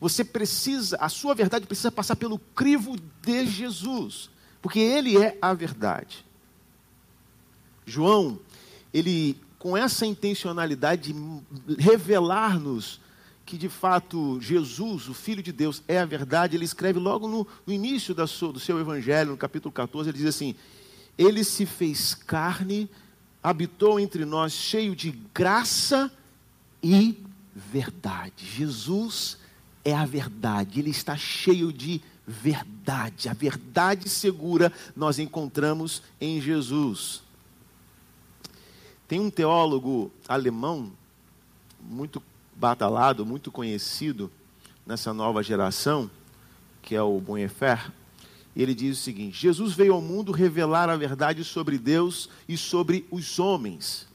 [0.00, 4.30] Você precisa, a sua verdade precisa passar pelo crivo de Jesus,
[4.60, 6.24] porque ele é a verdade.
[7.86, 8.38] João,
[8.92, 13.00] ele com essa intencionalidade de revelar-nos
[13.46, 17.46] que de fato Jesus, o Filho de Deus, é a verdade, ele escreve logo no,
[17.66, 20.54] no início sua, do seu evangelho, no capítulo 14, ele diz assim:
[21.16, 22.90] Ele se fez carne,
[23.42, 26.10] habitou entre nós, cheio de graça
[26.82, 27.18] e
[27.54, 28.44] verdade.
[28.44, 29.38] Jesus
[29.84, 33.28] é a verdade, ele está cheio de verdade.
[33.28, 37.22] A verdade segura nós encontramos em Jesus.
[39.06, 40.90] Tem um teólogo alemão
[41.80, 42.22] muito
[42.56, 44.30] batalhado, muito conhecido
[44.86, 46.10] nessa nova geração,
[46.82, 47.92] que é o Bonhoeffer,
[48.56, 52.56] e ele diz o seguinte: Jesus veio ao mundo revelar a verdade sobre Deus e
[52.56, 54.06] sobre os homens.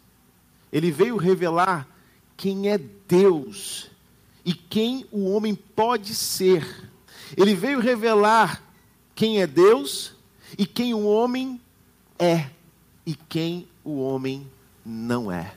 [0.71, 1.87] Ele veio revelar
[2.37, 3.89] quem é Deus
[4.49, 6.89] e quem o homem pode ser.
[7.37, 8.59] Ele veio revelar
[9.13, 10.13] quem é Deus
[10.57, 11.61] e quem o homem
[12.17, 12.49] é
[13.05, 14.49] e quem o homem
[14.83, 15.53] não é.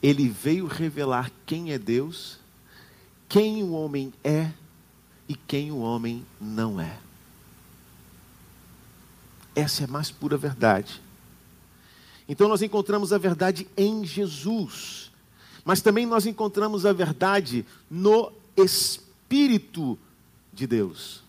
[0.00, 2.38] Ele veio revelar quem é Deus,
[3.28, 4.52] quem o homem é
[5.28, 7.00] e quem o homem não é.
[9.56, 11.02] Essa é a mais pura verdade.
[12.28, 15.07] Então nós encontramos a verdade em Jesus,
[15.68, 19.98] mas também nós encontramos a verdade no Espírito
[20.50, 21.22] de Deus.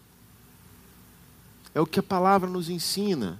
[1.76, 3.38] É o que a palavra nos ensina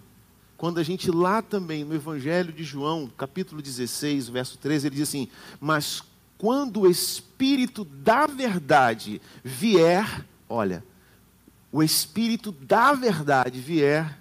[0.58, 5.08] quando a gente lá também no Evangelho de João, capítulo 16, verso 13, ele diz
[5.08, 6.04] assim: Mas
[6.38, 10.84] quando o Espírito da verdade vier, olha,
[11.72, 14.20] o Espírito da verdade vier,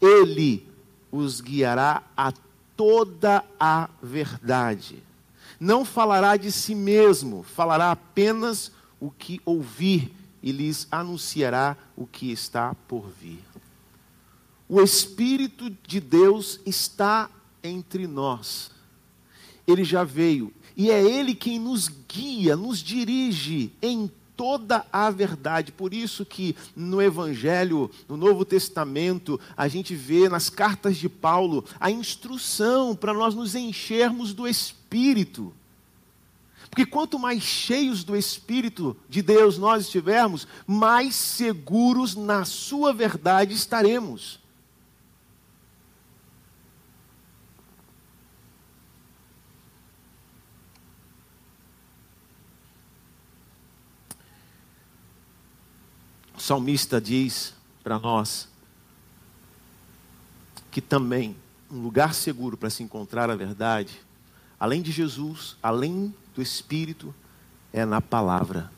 [0.00, 0.64] ele
[1.10, 2.32] os guiará a
[2.76, 5.07] toda a verdade.
[5.58, 12.30] Não falará de si mesmo, falará apenas o que ouvir e lhes anunciará o que
[12.30, 13.42] está por vir.
[14.68, 17.30] O Espírito de Deus está
[17.62, 18.70] entre nós.
[19.66, 20.52] Ele já veio.
[20.76, 25.72] E é Ele quem nos guia, nos dirige em toda a verdade.
[25.72, 31.64] Por isso que no Evangelho, no Novo Testamento, a gente vê nas cartas de Paulo
[31.80, 34.77] a instrução para nós nos enchermos do Espírito.
[36.70, 43.54] Porque quanto mais cheios do Espírito de Deus nós estivermos, mais seguros na Sua verdade
[43.54, 44.38] estaremos.
[56.36, 58.48] O salmista diz para nós
[60.70, 61.36] que também
[61.70, 64.00] um lugar seguro para se encontrar a verdade,
[64.58, 67.14] além de Jesus, além do Espírito,
[67.72, 68.70] é na palavra.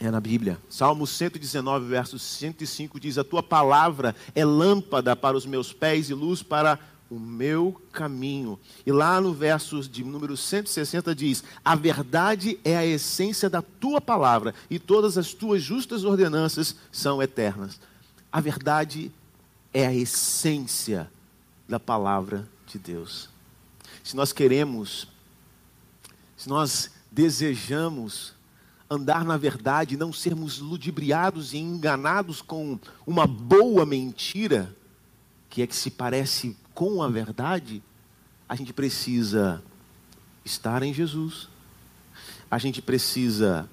[0.00, 0.58] É na Bíblia.
[0.68, 6.14] Salmo 119, verso 105 diz: A tua palavra é lâmpada para os meus pés e
[6.14, 6.78] luz para
[7.10, 8.58] o meu caminho.
[8.84, 14.00] E lá no verso de número 160 diz: A verdade é a essência da tua
[14.00, 17.80] palavra, e todas as tuas justas ordenanças são eternas.
[18.32, 19.12] A verdade
[19.72, 21.10] é a essência
[21.68, 23.28] da palavra de Deus.
[24.02, 25.06] Se nós queremos,
[26.36, 28.34] se nós desejamos
[28.90, 34.74] andar na verdade, não sermos ludibriados e enganados com uma boa mentira,
[35.48, 37.82] que é que se parece com a verdade,
[38.48, 39.62] a gente precisa
[40.44, 41.48] estar em Jesus,
[42.50, 43.68] a gente precisa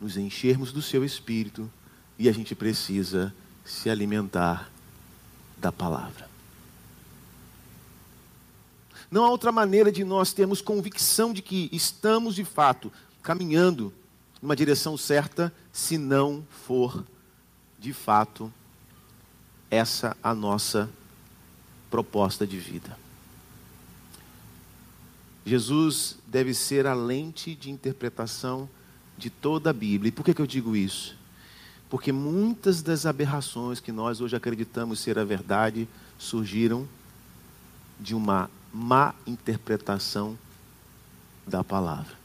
[0.00, 1.70] nos enchermos do seu espírito
[2.18, 4.70] e a gente precisa se alimentar
[5.58, 6.29] da palavra.
[9.10, 12.92] Não há outra maneira de nós termos convicção de que estamos de fato
[13.22, 13.92] caminhando
[14.40, 17.04] numa direção certa, se não for
[17.78, 18.52] de fato
[19.70, 20.88] essa a nossa
[21.90, 22.96] proposta de vida.
[25.44, 28.68] Jesus deve ser a lente de interpretação
[29.18, 30.08] de toda a Bíblia.
[30.08, 31.16] E por que, que eu digo isso?
[31.88, 35.88] Porque muitas das aberrações que nós hoje acreditamos ser a verdade
[36.18, 36.88] surgiram
[37.98, 40.38] de uma má interpretação
[41.46, 42.18] da palavra.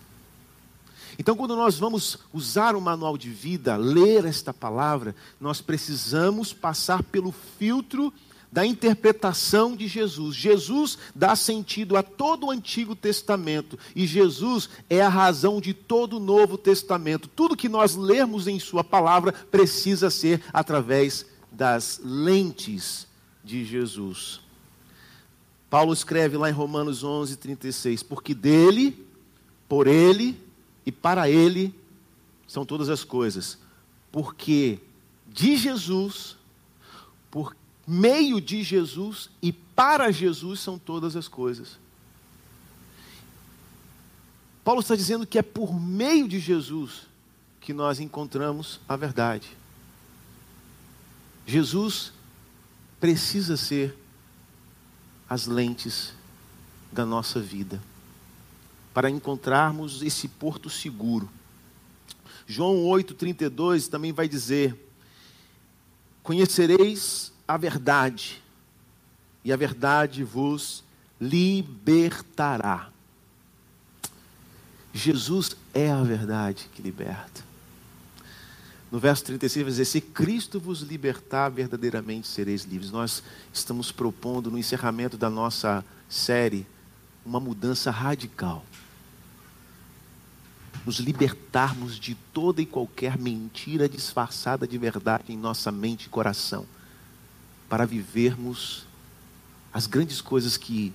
[1.18, 7.02] Então, quando nós vamos usar o manual de vida, ler esta palavra, nós precisamos passar
[7.04, 8.14] pelo filtro
[8.52, 10.36] da interpretação de Jesus.
[10.36, 16.18] Jesus dá sentido a todo o Antigo Testamento e Jesus é a razão de todo
[16.18, 17.28] o Novo Testamento.
[17.28, 23.08] Tudo que nós lermos em Sua palavra precisa ser através das lentes
[23.44, 24.45] de Jesus.
[25.76, 29.06] Paulo escreve lá em Romanos 11, 36: Porque dele,
[29.68, 30.42] por ele
[30.86, 31.76] e para ele
[32.48, 33.58] são todas as coisas.
[34.10, 34.80] Porque
[35.28, 36.38] de Jesus,
[37.30, 37.54] por
[37.86, 41.78] meio de Jesus e para Jesus são todas as coisas.
[44.64, 47.02] Paulo está dizendo que é por meio de Jesus
[47.60, 49.50] que nós encontramos a verdade.
[51.46, 52.14] Jesus
[52.98, 54.05] precisa ser
[55.30, 56.14] as lentes
[56.92, 57.82] da nossa vida
[58.94, 61.30] para encontrarmos esse porto seguro.
[62.48, 64.90] João 8:32 também vai dizer:
[66.24, 68.42] Conhecereis a verdade,
[69.44, 70.84] e a verdade vos
[71.20, 72.90] libertará.
[74.94, 77.44] Jesus é a verdade que liberta.
[78.92, 82.92] No verso 36 vai dizer: Se Cristo vos libertar, verdadeiramente sereis livres.
[82.92, 83.24] Nós
[83.54, 86.66] estamos propondo no encerramento da nossa série
[87.26, 88.64] uma mudança radical.
[90.86, 96.66] Nos libertarmos de toda e qualquer mentira disfarçada de verdade em nossa mente e coração,
[97.68, 98.86] para vivermos
[99.74, 100.94] as grandes coisas que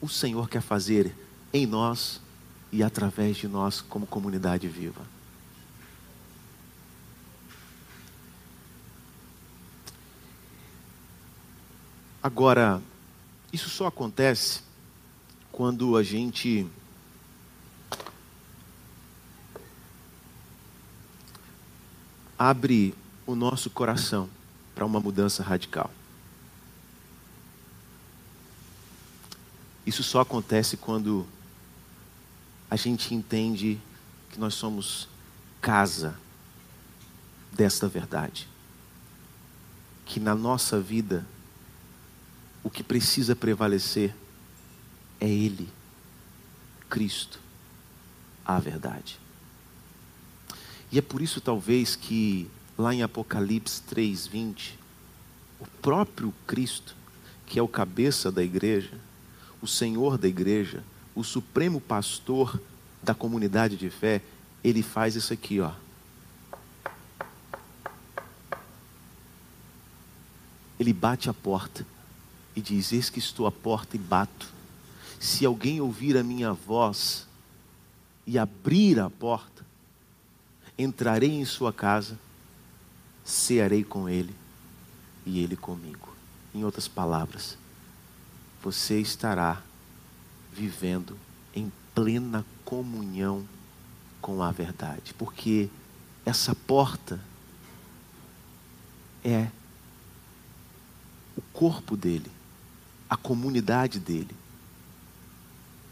[0.00, 1.14] o Senhor quer fazer
[1.52, 2.20] em nós
[2.72, 5.15] e através de nós, como comunidade viva.
[12.26, 12.82] Agora,
[13.52, 14.60] isso só acontece
[15.52, 16.66] quando a gente
[22.36, 22.92] abre
[23.24, 24.28] o nosso coração
[24.74, 25.88] para uma mudança radical.
[29.86, 31.24] Isso só acontece quando
[32.68, 33.80] a gente entende
[34.32, 35.08] que nós somos
[35.60, 36.18] casa
[37.52, 38.48] desta verdade.
[40.04, 41.24] Que na nossa vida
[42.66, 44.12] o que precisa prevalecer
[45.20, 45.68] é Ele,
[46.90, 47.38] Cristo,
[48.44, 49.20] a verdade.
[50.90, 54.72] E é por isso, talvez, que lá em Apocalipse 3,20,
[55.60, 56.96] o próprio Cristo,
[57.46, 58.98] que é o cabeça da igreja,
[59.62, 60.82] o Senhor da igreja,
[61.14, 62.60] o supremo pastor
[63.00, 64.20] da comunidade de fé,
[64.64, 65.70] ele faz isso aqui, ó.
[70.80, 71.86] Ele bate a porta
[72.56, 74.48] e diz: Eis que estou à porta e bato.
[75.20, 77.26] Se alguém ouvir a minha voz
[78.26, 79.64] e abrir a porta,
[80.78, 82.18] entrarei em sua casa,
[83.24, 84.34] cearei com ele
[85.26, 86.08] e ele comigo.
[86.54, 87.58] Em outras palavras,
[88.62, 89.62] você estará
[90.52, 91.18] vivendo
[91.54, 93.46] em plena comunhão
[94.20, 95.68] com a verdade, porque
[96.24, 97.20] essa porta
[99.22, 99.48] é
[101.36, 102.35] o corpo dele
[103.08, 104.34] a comunidade dele.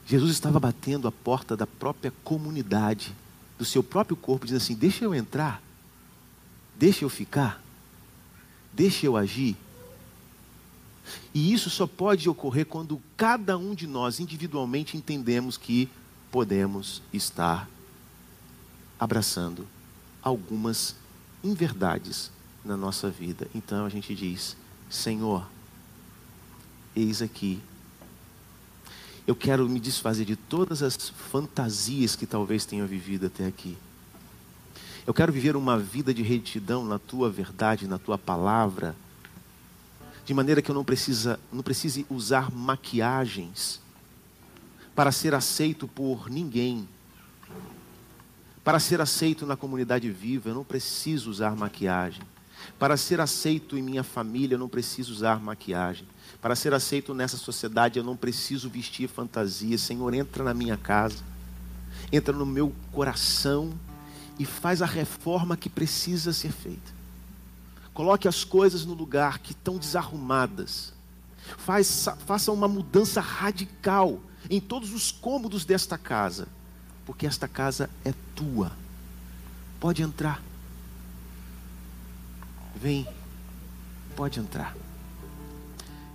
[0.06, 3.14] Jesus estava batendo a porta da própria comunidade,
[3.58, 5.62] do seu próprio corpo, dizendo assim: Deixa eu entrar,
[6.76, 7.62] deixa eu ficar,
[8.72, 9.56] deixa eu agir.
[11.32, 15.88] E isso só pode ocorrer quando cada um de nós individualmente entendemos que
[16.30, 17.68] podemos estar
[18.98, 19.66] abraçando
[20.22, 20.96] algumas
[21.42, 22.30] inverdades
[22.64, 23.48] na nossa vida.
[23.54, 24.56] Então a gente diz:
[24.90, 25.46] Senhor,
[26.94, 27.60] eis aqui.
[29.26, 33.76] Eu quero me desfazer de todas as fantasias que talvez tenha vivido até aqui.
[35.06, 38.96] Eu quero viver uma vida de retidão na tua verdade, na tua palavra,
[40.24, 43.80] de maneira que eu não, precisa, não precise usar maquiagens
[44.94, 46.88] para ser aceito por ninguém.
[48.62, 52.22] Para ser aceito na comunidade viva, eu não preciso usar maquiagem.
[52.78, 56.06] Para ser aceito em minha família, eu não preciso usar maquiagem.
[56.40, 59.78] Para ser aceito nessa sociedade, eu não preciso vestir fantasia.
[59.78, 61.22] Senhor, entra na minha casa,
[62.12, 63.72] entra no meu coração
[64.38, 66.92] e faz a reforma que precisa ser feita.
[67.92, 70.92] Coloque as coisas no lugar que estão desarrumadas.
[71.58, 76.48] Faz, faça uma mudança radical em todos os cômodos desta casa,
[77.06, 78.72] porque esta casa é tua.
[79.78, 80.42] Pode entrar.
[82.74, 83.06] Vem,
[84.16, 84.76] pode entrar.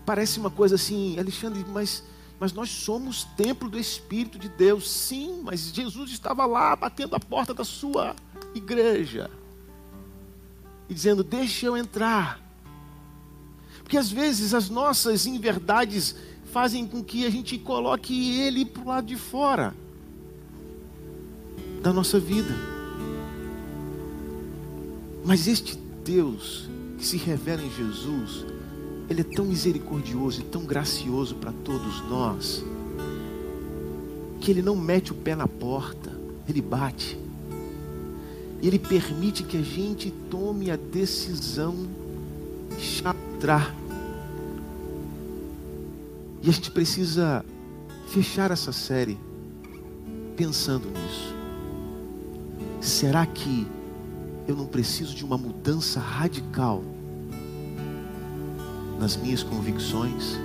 [0.05, 2.03] Parece uma coisa assim, Alexandre, mas
[2.39, 7.19] Mas nós somos templo do Espírito de Deus, sim, mas Jesus estava lá batendo a
[7.19, 8.15] porta da sua
[8.55, 9.29] igreja
[10.87, 12.39] e dizendo: Deixa eu entrar.
[13.83, 16.15] Porque às vezes as nossas inverdades
[16.53, 19.75] fazem com que a gente coloque ele para o lado de fora
[21.81, 22.55] da nossa vida.
[25.25, 25.77] Mas este
[26.09, 28.43] Deus que se revela em Jesus,
[29.07, 32.65] Ele é tão misericordioso e tão gracioso para todos nós,
[34.41, 36.11] que Ele não mete o pé na porta,
[36.47, 37.15] Ele bate.
[38.59, 41.75] Ele permite que a gente tome a decisão
[42.75, 43.03] de.
[46.41, 47.45] E a gente precisa
[48.07, 49.17] fechar essa série
[50.35, 51.35] pensando nisso.
[52.81, 53.67] Será que
[54.49, 56.83] eu não preciso de uma mudança radical
[58.99, 60.39] nas minhas convicções?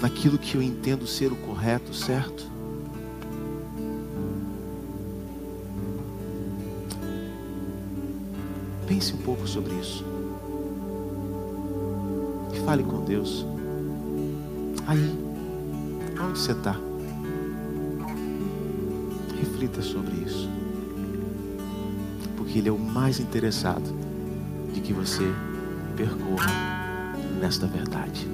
[0.00, 2.50] Naquilo que eu entendo ser o correto, certo?
[8.88, 10.02] Pense um pouco sobre isso.
[12.54, 13.44] E fale com Deus.
[14.86, 15.18] Aí,
[16.18, 16.89] onde você está?
[19.60, 20.48] Reflita sobre isso.
[22.36, 23.94] Porque Ele é o mais interessado
[24.72, 25.24] de que você
[25.96, 28.26] percorra nesta verdade.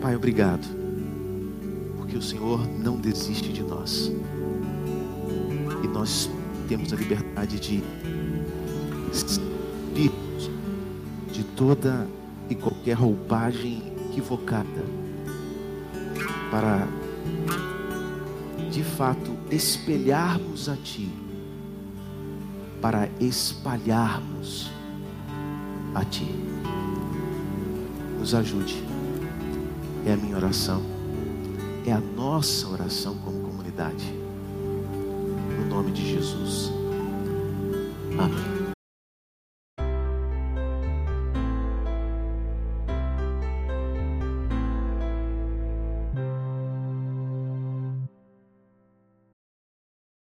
[0.00, 0.66] Pai, obrigado.
[1.98, 4.10] Porque o Senhor não desiste de nós.
[5.82, 6.30] E nós
[6.66, 7.84] temos a liberdade de
[9.12, 10.50] sairmos
[11.30, 12.08] de toda
[12.48, 14.84] e qualquer roupagem equivocada
[16.50, 16.86] para
[18.70, 21.10] de fato espelharmos a Ti,
[22.80, 24.70] para espalharmos
[25.94, 26.28] a Ti.
[28.18, 28.82] Nos ajude,
[30.06, 30.82] é a minha oração,
[31.86, 34.12] é a nossa oração como comunidade,
[35.58, 36.72] no nome de Jesus.
[38.18, 38.53] Amém.